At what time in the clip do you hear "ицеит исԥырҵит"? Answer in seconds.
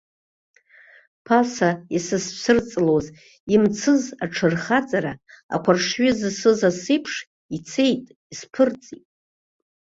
7.55-9.05